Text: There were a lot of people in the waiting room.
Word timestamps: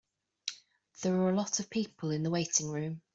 There 1.03 1.13
were 1.15 1.29
a 1.29 1.35
lot 1.35 1.59
of 1.59 1.69
people 1.69 2.09
in 2.09 2.23
the 2.23 2.31
waiting 2.31 2.69
room. 2.71 3.03